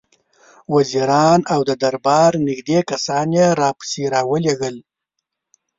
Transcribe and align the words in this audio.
وزیران 0.75 1.39
او 1.53 1.59
د 1.69 1.71
دربار 1.83 2.31
نېږدې 2.47 2.79
کسان 2.89 3.27
یې 3.37 3.45
راپسې 3.61 4.03
را 4.13 4.21
ولېږل. 4.31 4.75